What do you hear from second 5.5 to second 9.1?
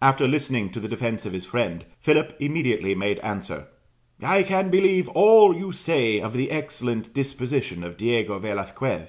you say of the excellent disposition of Diego Velasquez.'